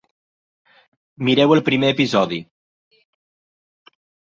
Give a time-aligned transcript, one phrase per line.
[1.29, 2.43] Mireu el primer episodi.